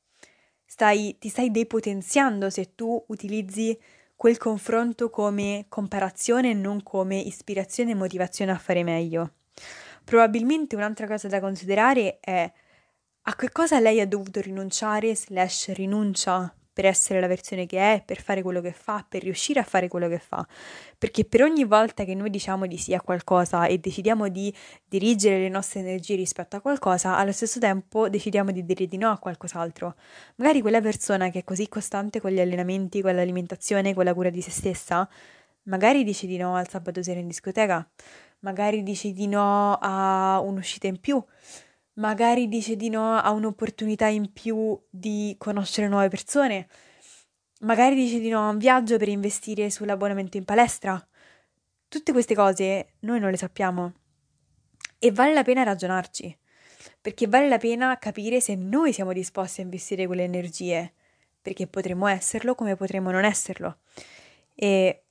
stai, 0.72 1.16
ti 1.18 1.28
stai 1.28 1.50
depotenziando 1.50 2.48
se 2.48 2.74
tu 2.74 3.04
utilizzi 3.08 3.78
quel 4.16 4.38
confronto 4.38 5.10
come 5.10 5.66
comparazione 5.68 6.50
e 6.50 6.54
non 6.54 6.82
come 6.82 7.18
ispirazione 7.18 7.90
e 7.90 7.94
motivazione 7.94 8.52
a 8.52 8.58
fare 8.58 8.82
meglio. 8.82 9.32
Probabilmente 10.04 10.76
un'altra 10.76 11.06
cosa 11.06 11.28
da 11.28 11.40
considerare 11.40 12.18
è 12.20 12.50
a 13.24 13.36
che 13.36 13.50
cosa 13.50 13.78
lei 13.78 14.00
ha 14.00 14.06
dovuto 14.06 14.40
rinunciare 14.40 15.14
slash 15.14 15.72
rinuncia 15.72 16.52
per 16.72 16.86
essere 16.86 17.20
la 17.20 17.26
versione 17.26 17.66
che 17.66 17.78
è, 17.78 18.02
per 18.04 18.20
fare 18.20 18.42
quello 18.42 18.60
che 18.62 18.72
fa, 18.72 19.04
per 19.06 19.22
riuscire 19.22 19.60
a 19.60 19.62
fare 19.62 19.88
quello 19.88 20.08
che 20.08 20.18
fa. 20.18 20.46
Perché 20.96 21.24
per 21.24 21.42
ogni 21.42 21.64
volta 21.64 22.04
che 22.04 22.14
noi 22.14 22.30
diciamo 22.30 22.66
di 22.66 22.78
sì 22.78 22.94
a 22.94 23.02
qualcosa 23.02 23.66
e 23.66 23.78
decidiamo 23.78 24.28
di 24.28 24.52
dirigere 24.88 25.38
le 25.38 25.50
nostre 25.50 25.80
energie 25.80 26.14
rispetto 26.16 26.56
a 26.56 26.60
qualcosa, 26.60 27.16
allo 27.16 27.32
stesso 27.32 27.58
tempo 27.60 28.08
decidiamo 28.08 28.50
di 28.52 28.64
dire 28.64 28.86
di 28.86 28.96
no 28.96 29.10
a 29.10 29.18
qualcos'altro. 29.18 29.96
Magari 30.36 30.62
quella 30.62 30.80
persona 30.80 31.28
che 31.28 31.40
è 31.40 31.44
così 31.44 31.68
costante 31.68 32.20
con 32.20 32.30
gli 32.30 32.40
allenamenti, 32.40 33.02
con 33.02 33.14
l'alimentazione, 33.14 33.92
con 33.92 34.04
la 34.04 34.14
cura 34.14 34.30
di 34.30 34.40
se 34.40 34.50
stessa, 34.50 35.06
magari 35.64 36.04
dice 36.04 36.26
di 36.26 36.38
no 36.38 36.56
al 36.56 36.68
sabato 36.68 37.02
sera 37.02 37.20
in 37.20 37.28
discoteca, 37.28 37.86
magari 38.42 38.82
dice 38.84 39.12
di 39.12 39.26
no 39.26 39.76
a 39.80 40.40
un'uscita 40.40 40.86
in 40.86 41.00
più 41.00 41.22
magari 41.94 42.48
dice 42.48 42.76
di 42.76 42.88
no 42.88 43.18
a 43.18 43.30
un'opportunità 43.32 44.06
in 44.06 44.32
più 44.32 44.78
di 44.88 45.34
conoscere 45.38 45.88
nuove 45.88 46.08
persone, 46.08 46.68
magari 47.60 47.94
dice 47.94 48.20
di 48.20 48.28
no 48.28 48.46
a 48.46 48.50
un 48.50 48.58
viaggio 48.58 48.96
per 48.96 49.08
investire 49.08 49.70
sull'abbonamento 49.70 50.36
in 50.36 50.44
palestra. 50.44 51.06
Tutte 51.88 52.12
queste 52.12 52.34
cose 52.34 52.94
noi 53.00 53.20
non 53.20 53.30
le 53.30 53.36
sappiamo 53.36 53.92
e 54.98 55.10
vale 55.10 55.34
la 55.34 55.42
pena 55.42 55.62
ragionarci, 55.62 56.38
perché 57.00 57.26
vale 57.26 57.48
la 57.48 57.58
pena 57.58 57.98
capire 57.98 58.40
se 58.40 58.54
noi 58.54 58.92
siamo 58.92 59.12
disposti 59.12 59.60
a 59.60 59.64
investire 59.64 60.06
quelle 60.06 60.24
energie, 60.24 60.94
perché 61.42 61.66
potremmo 61.66 62.06
esserlo 62.06 62.54
come 62.54 62.76
potremmo 62.76 63.10
non 63.10 63.24
esserlo. 63.24 63.78
E 64.54 65.04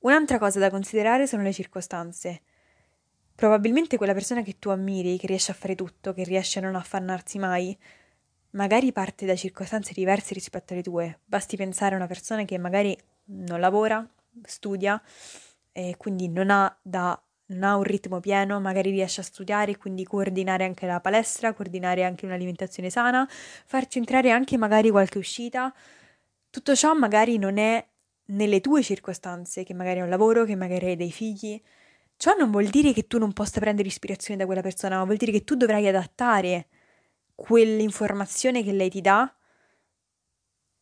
un'altra 0.00 0.38
cosa 0.38 0.60
da 0.60 0.70
considerare 0.70 1.26
sono 1.26 1.42
le 1.42 1.52
circostanze. 1.52 2.42
Probabilmente 3.42 3.96
quella 3.96 4.12
persona 4.12 4.42
che 4.42 4.60
tu 4.60 4.68
ammiri, 4.68 5.18
che 5.18 5.26
riesce 5.26 5.50
a 5.50 5.54
fare 5.56 5.74
tutto, 5.74 6.14
che 6.14 6.22
riesce 6.22 6.60
a 6.60 6.62
non 6.62 6.76
affannarsi 6.76 7.40
mai, 7.40 7.76
magari 8.50 8.92
parte 8.92 9.26
da 9.26 9.34
circostanze 9.34 9.92
diverse 9.92 10.32
rispetto 10.32 10.74
alle 10.74 10.82
tue. 10.84 11.18
Basti 11.24 11.56
pensare 11.56 11.94
a 11.94 11.96
una 11.96 12.06
persona 12.06 12.44
che 12.44 12.56
magari 12.56 12.96
non 13.24 13.58
lavora, 13.58 14.08
studia 14.44 15.02
e 15.72 15.96
quindi 15.98 16.28
non 16.28 16.50
ha, 16.50 16.72
da, 16.80 17.20
non 17.46 17.64
ha 17.64 17.74
un 17.74 17.82
ritmo 17.82 18.20
pieno, 18.20 18.60
magari 18.60 18.92
riesce 18.92 19.22
a 19.22 19.24
studiare 19.24 19.72
e 19.72 19.76
quindi 19.76 20.04
coordinare 20.04 20.62
anche 20.62 20.86
la 20.86 21.00
palestra, 21.00 21.52
coordinare 21.52 22.04
anche 22.04 22.26
un'alimentazione 22.26 22.90
sana, 22.90 23.28
farci 23.28 23.98
entrare 23.98 24.30
anche 24.30 24.56
magari 24.56 24.88
qualche 24.88 25.18
uscita. 25.18 25.74
Tutto 26.48 26.76
ciò 26.76 26.94
magari 26.94 27.38
non 27.38 27.58
è 27.58 27.84
nelle 28.26 28.60
tue 28.60 28.84
circostanze, 28.84 29.64
che 29.64 29.74
magari 29.74 29.98
hai 29.98 30.04
un 30.04 30.10
lavoro, 30.10 30.44
che 30.44 30.54
magari 30.54 30.86
hai 30.86 30.96
dei 30.96 31.10
figli, 31.10 31.60
Ciò 32.22 32.36
non 32.36 32.52
vuol 32.52 32.68
dire 32.68 32.92
che 32.92 33.08
tu 33.08 33.18
non 33.18 33.32
possa 33.32 33.58
prendere 33.58 33.88
ispirazione 33.88 34.38
da 34.38 34.46
quella 34.46 34.60
persona, 34.60 34.96
ma 34.96 35.02
vuol 35.02 35.16
dire 35.16 35.32
che 35.32 35.42
tu 35.42 35.56
dovrai 35.56 35.88
adattare 35.88 36.68
quell'informazione 37.34 38.62
che 38.62 38.70
lei 38.70 38.88
ti 38.90 39.00
dà 39.00 39.28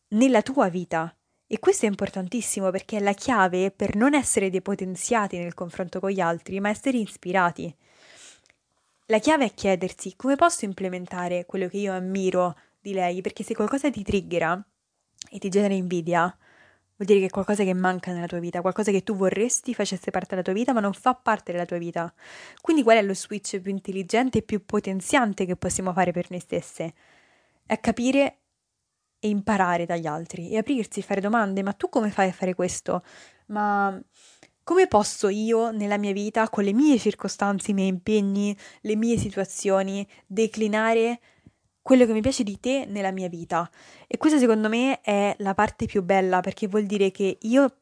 nella 0.09 0.43
tua 0.43 0.69
vita. 0.69 1.11
E 1.47 1.57
questo 1.57 1.87
è 1.87 1.89
importantissimo 1.89 2.69
perché 2.69 2.97
è 2.97 2.99
la 2.99 3.13
chiave 3.13 3.71
per 3.71 3.95
non 3.95 4.13
essere 4.13 4.51
depotenziati 4.51 5.39
nel 5.39 5.55
confronto 5.55 5.99
con 5.99 6.11
gli 6.11 6.19
altri, 6.19 6.59
ma 6.59 6.69
essere 6.69 6.99
ispirati. 6.99 7.75
La 9.07 9.17
chiave 9.17 9.45
è 9.45 9.53
chiedersi 9.55 10.15
come 10.15 10.35
posso 10.35 10.65
implementare 10.65 11.47
quello 11.47 11.67
che 11.67 11.77
io 11.77 11.91
ammiro 11.91 12.55
di 12.79 12.93
lei, 12.93 13.21
perché 13.21 13.41
se 13.41 13.55
qualcosa 13.55 13.89
ti 13.89 14.03
triggera 14.03 14.63
e 15.31 15.39
ti 15.39 15.49
genera 15.49 15.73
invidia, 15.73 16.37
Vuol 17.01 17.15
dire 17.15 17.25
che 17.25 17.31
è 17.31 17.33
qualcosa 17.33 17.63
che 17.63 17.73
manca 17.73 18.11
nella 18.11 18.27
tua 18.27 18.37
vita, 18.37 18.61
qualcosa 18.61 18.91
che 18.91 19.01
tu 19.01 19.15
vorresti 19.15 19.73
facesse 19.73 20.11
parte 20.11 20.27
della 20.29 20.43
tua 20.43 20.53
vita, 20.53 20.71
ma 20.71 20.81
non 20.81 20.93
fa 20.93 21.15
parte 21.15 21.51
della 21.51 21.65
tua 21.65 21.79
vita. 21.79 22.13
Quindi 22.61 22.83
qual 22.83 22.97
è 22.97 23.01
lo 23.01 23.15
switch 23.15 23.59
più 23.59 23.71
intelligente 23.71 24.37
e 24.37 24.41
più 24.43 24.63
potenziante 24.63 25.47
che 25.47 25.55
possiamo 25.55 25.93
fare 25.93 26.11
per 26.11 26.29
noi 26.29 26.39
stesse? 26.39 26.93
È 27.65 27.79
capire 27.79 28.41
e 29.17 29.29
imparare 29.29 29.87
dagli 29.87 30.05
altri 30.05 30.51
e 30.51 30.57
aprirsi, 30.57 31.01
fare 31.01 31.21
domande, 31.21 31.63
ma 31.63 31.73
tu 31.73 31.89
come 31.89 32.11
fai 32.11 32.29
a 32.29 32.33
fare 32.33 32.53
questo? 32.53 33.03
Ma 33.47 33.99
come 34.61 34.85
posso 34.85 35.27
io 35.27 35.71
nella 35.71 35.97
mia 35.97 36.13
vita, 36.13 36.49
con 36.49 36.63
le 36.63 36.71
mie 36.71 36.99
circostanze, 36.99 37.71
i 37.71 37.73
miei 37.73 37.87
impegni, 37.87 38.55
le 38.81 38.95
mie 38.95 39.17
situazioni, 39.17 40.07
declinare 40.27 41.19
quello 41.81 42.05
che 42.05 42.13
mi 42.13 42.21
piace 42.21 42.43
di 42.43 42.59
te 42.59 42.85
nella 42.87 43.11
mia 43.11 43.27
vita. 43.27 43.69
E 44.07 44.17
questa 44.17 44.37
secondo 44.37 44.69
me 44.69 45.01
è 45.01 45.35
la 45.39 45.53
parte 45.53 45.85
più 45.85 46.03
bella 46.03 46.41
perché 46.41 46.67
vuol 46.67 46.85
dire 46.85 47.11
che 47.11 47.37
io 47.41 47.75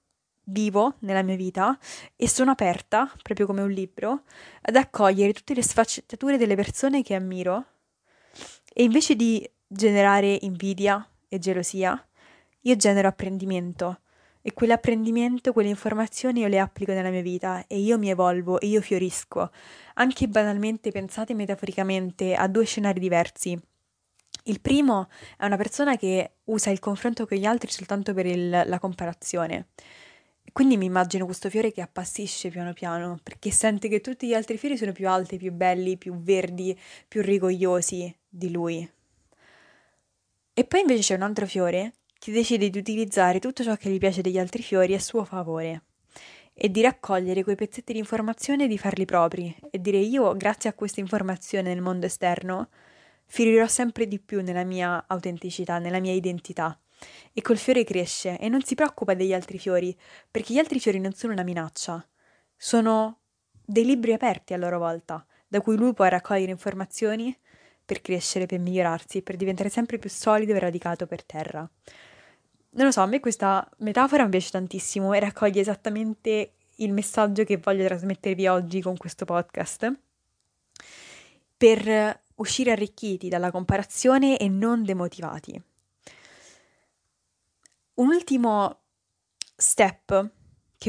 vivo 0.50 0.96
nella 1.00 1.22
mia 1.22 1.36
vita 1.36 1.78
e 2.16 2.28
sono 2.28 2.52
aperta, 2.52 3.12
proprio 3.22 3.46
come 3.46 3.62
un 3.62 3.72
libro, 3.72 4.24
ad 4.62 4.76
accogliere 4.76 5.34
tutte 5.34 5.54
le 5.54 5.64
sfaccettature 5.64 6.38
delle 6.38 6.56
persone 6.56 7.04
che 7.04 7.16
ammiro 7.16 7.66
e 8.74 8.84
invece 8.84 9.16
di 9.16 9.48
generare 9.68 10.38
invidia 10.42 11.08
e 11.28 11.38
gelosia, 11.38 12.04
io 12.62 12.76
genero 12.76 13.08
apprendimento 13.08 14.02
e 14.42 14.54
quell'apprendimento, 14.54 15.54
quelle 15.54 15.70
informazioni 15.70 16.40
io 16.40 16.48
le 16.48 16.60
applico 16.60 16.92
nella 16.94 17.10
mia 17.10 17.22
vita 17.22 17.66
e 17.68 17.78
io 17.78 17.98
mi 17.98 18.10
evolvo 18.10 18.60
e 18.60 18.68
io 18.68 18.82
fiorisco. 18.82 19.52
Anche 19.96 20.28
banalmente 20.28 20.92
pensate 20.92 21.34
metaforicamente 21.34 22.34
a 22.34 22.48
due 22.48 22.66
scenari 22.66 23.00
diversi 23.00 23.60
il 24.44 24.62
primo 24.62 25.10
è 25.38 25.46
una 25.46 25.58
persona 25.58 25.98
che 25.98 26.32
usa 26.46 26.70
il 26.70 26.80
confronto 26.80 27.26
con 27.26 27.38
gli 27.38 27.46
altri 27.46 27.72
soltanto 27.72 28.14
per 28.14 28.26
il, 28.26 28.50
la 28.50 28.80
comparazione. 28.80 29.68
Quindi 30.52 30.78
mi 30.78 30.86
immagino 30.86 31.26
questo 31.26 31.50
fiore 31.50 31.72
che 31.72 31.82
appassisce 31.82 32.50
piano 32.50 32.74
piano, 32.74 33.20
perché 33.22 33.52
sente 33.52 33.88
che 33.88 34.02
tutti 34.02 34.28
gli 34.28 34.34
altri 34.34 34.58
fiori 34.58 34.78
sono 34.78 34.92
più 34.92 35.08
alti, 35.08 35.38
più 35.38 35.52
belli, 35.52 35.98
più 35.98 36.22
verdi, 36.22 36.78
più 37.08 37.22
rigogliosi 37.22 38.14
di 38.28 38.52
lui. 38.52 38.90
E 40.54 40.64
poi 40.66 40.82
invece 40.82 41.02
c'è 41.02 41.16
un 41.16 41.22
altro 41.22 41.46
fiore 41.46 41.94
chi 42.20 42.32
decide 42.32 42.70
di 42.70 42.78
utilizzare 42.78 43.40
tutto 43.40 43.64
ciò 43.64 43.76
che 43.78 43.90
gli 43.90 43.98
piace 43.98 44.22
degli 44.22 44.38
altri 44.38 44.62
fiori 44.62 44.94
a 44.94 45.00
suo 45.00 45.24
favore 45.24 45.84
e 46.54 46.70
di 46.70 46.82
raccogliere 46.82 47.44
quei 47.44 47.56
pezzetti 47.56 47.94
di 47.94 48.00
informazione 48.00 48.66
e 48.66 48.68
di 48.68 48.78
farli 48.78 49.06
propri 49.06 49.56
e 49.72 49.80
dire 49.80 49.98
io, 49.98 50.36
grazie 50.36 50.70
a 50.70 50.74
questa 50.74 51.00
informazione 51.00 51.70
nel 51.70 51.82
mondo 51.82 52.06
esterno, 52.06 52.68
fiorirò 53.30 53.66
sempre 53.68 54.08
di 54.08 54.20
più 54.20 54.42
nella 54.42 54.66
mia 54.66 55.06
autenticità, 55.08 55.80
nella 55.80 56.00
mia 56.00 56.12
identità. 56.12 56.78
E 57.32 57.42
col 57.42 57.58
fiore 57.58 57.86
cresce 57.86 58.38
e 58.38 58.50
non 58.50 58.62
si 58.64 58.76
preoccupa 58.76 59.14
degli 59.14 59.34
altri 59.34 59.58
fiori, 59.58 59.98
perché 60.30 60.54
gli 60.54 60.58
altri 60.58 60.80
fiori 60.80 61.00
non 61.00 61.14
sono 61.14 61.32
una 61.32 61.44
minaccia, 61.44 62.06
sono 62.58 63.20
dei 63.66 63.86
libri 63.86 64.12
aperti 64.12 64.54
a 64.54 64.58
loro 64.58 64.78
volta, 64.80 65.26
da 65.48 65.62
cui 65.62 65.78
lui 65.78 65.94
può 65.94 66.06
raccogliere 66.06 66.52
informazioni 66.52 67.36
per 67.86 68.02
crescere, 68.02 68.46
per 68.46 68.60
migliorarsi, 68.60 69.22
per 69.22 69.38
diventare 69.38 69.70
sempre 69.70 69.98
più 69.98 70.10
solido 70.10 70.54
e 70.54 70.60
radicato 70.60 71.08
per 71.08 71.24
terra 71.24 71.70
non 72.72 72.86
lo 72.86 72.92
so, 72.92 73.02
a 73.02 73.06
me 73.06 73.20
questa 73.20 73.68
metafora 73.78 74.24
mi 74.24 74.30
piace 74.30 74.52
tantissimo 74.52 75.14
e 75.14 75.20
raccoglie 75.20 75.62
esattamente 75.62 76.54
il 76.76 76.94
messaggio 76.94 77.44
che 77.44 77.58
voglio 77.58 77.86
trasmettervi 77.86 78.48
oggi 78.48 78.82
con 78.82 78.96
questo 78.96 79.26
podcast. 79.26 79.92
Per 81.58 82.22
uscire 82.40 82.72
arricchiti 82.72 83.30
dalla 83.30 83.52
comparazione 83.52 84.38
e 84.38 84.50
non 84.50 84.84
demotivati. 84.84 85.62
Un 87.96 88.08
ultimo 88.08 88.82
step 89.56 90.32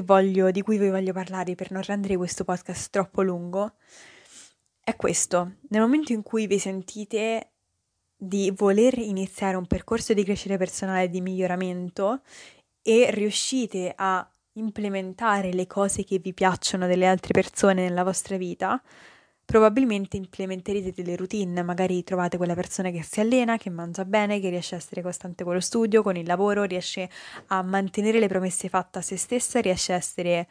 voglio, 0.02 0.50
di 0.50 0.62
cui 0.62 0.78
vi 0.78 0.88
voglio 0.88 1.12
parlare 1.12 1.54
per 1.54 1.72
non 1.72 1.82
rendere 1.82 2.16
questo 2.16 2.44
podcast 2.44 2.90
troppo 2.90 3.22
lungo 3.22 3.74
è 4.82 4.96
questo. 4.96 5.56
Nel 5.68 5.80
momento 5.80 6.12
in 6.12 6.22
cui 6.22 6.46
vi 6.46 6.58
sentite 6.58 7.50
di 8.16 8.52
voler 8.54 8.98
iniziare 8.98 9.56
un 9.56 9.66
percorso 9.66 10.14
di 10.14 10.24
crescita 10.24 10.56
personale 10.56 11.04
e 11.04 11.08
di 11.08 11.20
miglioramento 11.20 12.20
e 12.82 13.10
riuscite 13.10 13.92
a 13.94 14.28
implementare 14.54 15.52
le 15.52 15.66
cose 15.66 16.04
che 16.04 16.18
vi 16.18 16.32
piacciono 16.32 16.86
delle 16.86 17.06
altre 17.06 17.32
persone 17.32 17.82
nella 17.82 18.04
vostra 18.04 18.36
vita, 18.36 18.80
probabilmente 19.50 20.16
implementerete 20.16 20.92
delle 20.92 21.16
routine, 21.16 21.64
magari 21.64 22.04
trovate 22.04 22.36
quella 22.36 22.54
persona 22.54 22.90
che 22.90 23.02
si 23.02 23.18
allena, 23.18 23.56
che 23.56 23.68
mangia 23.68 24.04
bene, 24.04 24.38
che 24.38 24.48
riesce 24.48 24.76
a 24.76 24.78
essere 24.78 25.02
costante 25.02 25.42
con 25.42 25.54
lo 25.54 25.60
studio, 25.60 26.04
con 26.04 26.14
il 26.14 26.24
lavoro, 26.24 26.62
riesce 26.62 27.10
a 27.48 27.60
mantenere 27.60 28.20
le 28.20 28.28
promesse 28.28 28.68
fatte 28.68 29.00
a 29.00 29.02
se 29.02 29.16
stessa, 29.16 29.58
riesce 29.58 29.92
a 29.92 29.96
essere 29.96 30.46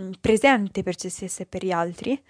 mm, 0.00 0.12
presente 0.20 0.84
per 0.84 0.96
se 0.96 1.08
stessa 1.08 1.42
e 1.42 1.46
per 1.46 1.64
gli 1.64 1.72
altri. 1.72 2.22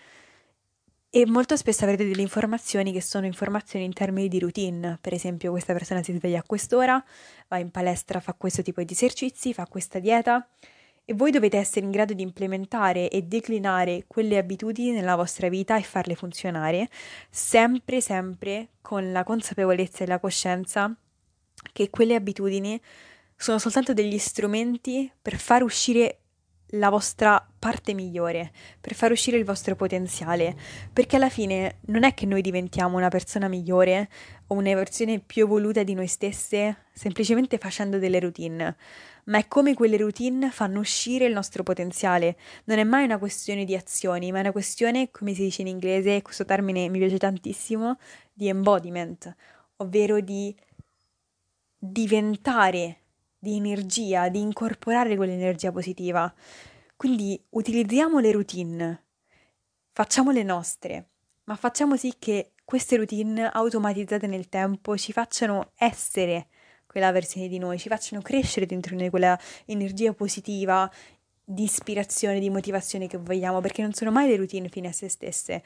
E 1.11 1.27
molto 1.27 1.59
spesso 1.59 1.85
avrete 1.85 2.09
delle 2.09 2.23
informazioni 2.23 2.91
che 2.91 3.03
sono 3.03 3.27
informazioni 3.27 3.85
in 3.85 3.93
termini 3.93 4.29
di 4.29 4.39
routine, 4.39 4.97
per 4.99 5.13
esempio 5.13 5.51
questa 5.51 5.75
persona 5.75 6.03
si 6.03 6.15
sveglia 6.15 6.39
a 6.39 6.43
quest'ora, 6.43 7.05
va 7.49 7.59
in 7.59 7.71
palestra, 7.71 8.19
fa 8.21 8.33
questo 8.33 8.63
tipo 8.63 8.83
di 8.83 8.95
esercizi, 8.95 9.53
fa 9.53 9.67
questa 9.67 9.99
dieta 9.99 10.49
e 11.13 11.15
voi 11.15 11.31
dovete 11.31 11.59
essere 11.59 11.85
in 11.85 11.91
grado 11.91 12.15
di 12.15 12.23
implementare 12.23 13.11
e 13.11 13.23
declinare 13.23 14.05
quelle 14.07 14.39
abitudini 14.39 14.93
nella 14.93 15.15
vostra 15.15 15.51
vita 15.51 15.77
e 15.77 15.83
farle 15.83 16.15
funzionare, 16.15 16.89
sempre, 17.29 18.01
sempre 18.01 18.69
con 18.81 19.13
la 19.13 19.23
consapevolezza 19.23 20.05
e 20.05 20.07
la 20.07 20.19
coscienza 20.19 20.91
che 21.71 21.91
quelle 21.91 22.15
abitudini 22.15 22.81
sono 23.37 23.59
soltanto 23.59 23.93
degli 23.93 24.17
strumenti 24.17 25.13
per 25.21 25.37
far 25.37 25.63
uscire 25.63 26.21
la 26.69 26.89
vostra 26.89 27.47
parte 27.63 27.95
migliore, 27.95 28.51
per 28.81 28.93
far 28.93 29.13
uscire 29.13 29.37
il 29.37 29.45
vostro 29.45 29.77
potenziale, 29.77 30.57
perché 30.93 31.15
alla 31.15 31.29
fine 31.29 31.77
non 31.83 32.03
è 32.03 32.13
che 32.13 32.27
noi 32.27 32.43
diventiamo 32.43 32.97
una 32.97 33.07
persona 33.07 33.47
migliore 33.47 34.09
o 34.49 34.57
una 34.57 34.75
versione 34.75 35.21
più 35.21 35.45
evoluta 35.45 35.85
di 35.85 35.95
noi 35.95 36.09
stesse 36.09 36.87
semplicemente 36.93 37.59
facendo 37.59 37.99
delle 38.01 38.19
routine, 38.19 38.77
ma 39.27 39.39
è 39.39 39.47
come 39.47 39.75
quelle 39.75 39.97
routine 39.97 40.51
fanno 40.51 40.81
uscire 40.81 41.27
il 41.27 41.33
nostro 41.33 41.63
potenziale. 41.63 42.37
Non 42.65 42.79
è 42.79 42.85
mai 42.85 43.05
una 43.05 43.19
questione 43.19 43.65
di 43.65 43.77
azioni, 43.77 44.33
ma 44.33 44.39
è 44.39 44.41
una 44.41 44.51
questione, 44.51 45.13
come 45.13 45.33
si 45.33 45.43
dice 45.45 45.63
in 45.63 45.69
inglese, 45.69 46.21
questo 46.21 46.45
termine 46.45 46.89
mi 46.89 46.99
piace 46.99 47.19
tantissimo, 47.19 47.97
di 48.33 48.49
embodiment, 48.49 49.33
ovvero 49.77 50.19
di 50.19 50.53
diventare 51.79 52.97
di 53.39 53.57
energia, 53.57 54.29
di 54.29 54.41
incorporare 54.41 55.15
quell'energia 55.15 55.71
positiva. 55.71 56.33
Quindi 57.03 57.45
utilizziamo 57.49 58.21
le 58.21 58.31
routine, 58.31 59.07
facciamo 59.91 60.31
le 60.31 60.45
nostre, 60.45 61.09
ma 61.47 61.57
facciamo 61.57 61.97
sì 61.97 62.15
che 62.17 62.53
queste 62.65 62.97
routine 62.97 63.51
automatizzate 63.51 64.29
nel 64.29 64.49
tempo 64.49 64.97
ci 64.97 65.11
facciano 65.11 65.73
essere 65.75 66.47
quella 66.87 67.11
versione 67.11 67.49
di 67.49 67.59
noi, 67.59 67.81
ci 67.81 67.89
facciano 67.89 68.23
crescere 68.23 68.67
dentro 68.67 68.95
noi 68.95 69.11
quella 69.11 69.37
energia 69.65 70.13
positiva, 70.13 70.89
di 71.43 71.65
ispirazione, 71.65 72.39
di 72.39 72.51
motivazione 72.51 73.09
che 73.09 73.19
vogliamo, 73.19 73.61
perché 73.61 73.83
non 73.83 73.93
sono 73.95 74.13
mai 74.13 74.29
le 74.29 74.37
routine 74.37 74.69
fine 74.69 74.87
a 74.87 74.93
se 74.93 75.09
stesse, 75.09 75.65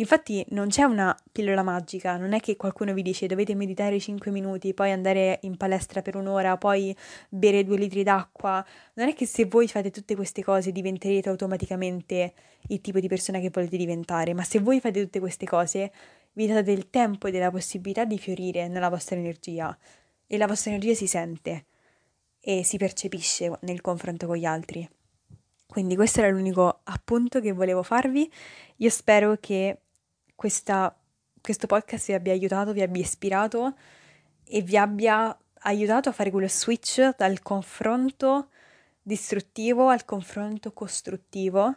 Infatti 0.00 0.46
non 0.50 0.68
c'è 0.68 0.84
una 0.84 1.16
pillola 1.32 1.64
magica, 1.64 2.16
non 2.16 2.32
è 2.32 2.38
che 2.38 2.54
qualcuno 2.54 2.92
vi 2.92 3.02
dice 3.02 3.26
dovete 3.26 3.56
meditare 3.56 3.98
5 3.98 4.30
minuti, 4.30 4.72
poi 4.72 4.92
andare 4.92 5.40
in 5.42 5.56
palestra 5.56 6.02
per 6.02 6.14
un'ora, 6.14 6.56
poi 6.56 6.96
bere 7.28 7.64
2 7.64 7.76
litri 7.76 8.04
d'acqua. 8.04 8.64
Non 8.94 9.08
è 9.08 9.14
che 9.14 9.26
se 9.26 9.46
voi 9.46 9.66
fate 9.66 9.90
tutte 9.90 10.14
queste 10.14 10.44
cose 10.44 10.70
diventerete 10.70 11.28
automaticamente 11.28 12.32
il 12.68 12.80
tipo 12.80 13.00
di 13.00 13.08
persona 13.08 13.40
che 13.40 13.50
volete 13.52 13.76
diventare, 13.76 14.34
ma 14.34 14.44
se 14.44 14.60
voi 14.60 14.78
fate 14.78 15.02
tutte 15.02 15.18
queste 15.18 15.46
cose 15.46 15.90
vi 16.34 16.46
date 16.46 16.62
del 16.62 16.90
tempo 16.90 17.26
e 17.26 17.32
della 17.32 17.50
possibilità 17.50 18.04
di 18.04 18.18
fiorire 18.18 18.68
nella 18.68 18.90
vostra 18.90 19.16
energia 19.16 19.76
e 20.28 20.38
la 20.38 20.46
vostra 20.46 20.70
energia 20.70 20.94
si 20.94 21.08
sente 21.08 21.64
e 22.38 22.62
si 22.62 22.76
percepisce 22.76 23.50
nel 23.62 23.80
confronto 23.80 24.28
con 24.28 24.36
gli 24.36 24.44
altri. 24.44 24.88
Quindi 25.66 25.96
questo 25.96 26.20
era 26.20 26.30
l'unico 26.30 26.82
appunto 26.84 27.40
che 27.40 27.50
volevo 27.50 27.82
farvi. 27.82 28.30
Io 28.76 28.90
spero 28.90 29.36
che 29.40 29.80
questa, 30.38 30.96
questo 31.40 31.66
podcast 31.66 32.06
vi 32.06 32.12
abbia 32.12 32.32
aiutato, 32.32 32.72
vi 32.72 32.82
abbia 32.82 33.02
ispirato 33.02 33.76
e 34.44 34.62
vi 34.62 34.76
abbia 34.76 35.36
aiutato 35.62 36.10
a 36.10 36.12
fare 36.12 36.30
quello 36.30 36.46
switch 36.46 37.16
dal 37.16 37.42
confronto 37.42 38.50
distruttivo 39.02 39.88
al 39.88 40.04
confronto 40.04 40.72
costruttivo 40.72 41.74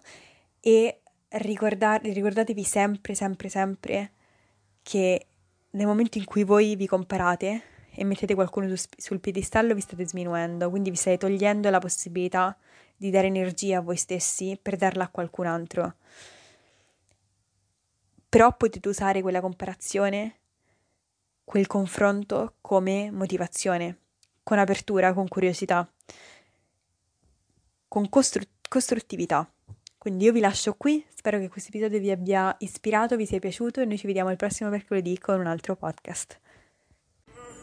e 0.59 1.01
ricordar- 1.29 2.05
ricordatevi 2.05 2.63
sempre, 2.63 3.15
sempre, 3.15 3.49
sempre 3.49 4.11
che 4.83 5.25
nel 5.71 5.87
momento 5.87 6.19
in 6.19 6.25
cui 6.25 6.43
voi 6.43 6.75
vi 6.75 6.85
comparate 6.85 7.63
e 7.89 8.03
mettete 8.03 8.35
qualcuno 8.35 8.75
su, 8.75 8.85
sul 8.95 9.19
piedistallo 9.19 9.73
vi 9.73 9.81
state 9.81 10.05
sminuendo, 10.05 10.69
quindi 10.69 10.91
vi 10.91 10.97
state 10.97 11.17
togliendo 11.17 11.67
la 11.71 11.79
possibilità 11.79 12.55
di 12.95 13.09
dare 13.09 13.25
energia 13.25 13.79
a 13.79 13.81
voi 13.81 13.97
stessi 13.97 14.55
per 14.61 14.75
darla 14.75 15.05
a 15.05 15.09
qualcun 15.09 15.47
altro 15.47 15.95
però 18.31 18.55
potete 18.55 18.87
usare 18.87 19.21
quella 19.21 19.41
comparazione, 19.41 20.39
quel 21.43 21.67
confronto 21.67 22.55
come 22.61 23.11
motivazione, 23.11 23.97
con 24.41 24.57
apertura, 24.57 25.11
con 25.11 25.27
curiosità, 25.27 25.85
con 27.89 28.07
costru- 28.07 28.47
costruttività. 28.69 29.53
Quindi 29.97 30.23
io 30.23 30.31
vi 30.31 30.39
lascio 30.39 30.75
qui, 30.75 31.05
spero 31.13 31.39
che 31.39 31.49
questo 31.49 31.71
episodio 31.71 31.99
vi 31.99 32.09
abbia 32.09 32.55
ispirato, 32.59 33.17
vi 33.17 33.25
sia 33.25 33.39
piaciuto 33.39 33.81
e 33.81 33.85
noi 33.85 33.97
ci 33.97 34.07
vediamo 34.07 34.31
il 34.31 34.37
prossimo 34.37 34.69
mercoledì 34.69 35.19
con 35.19 35.37
un 35.37 35.47
altro 35.47 35.75
podcast. 35.75 36.39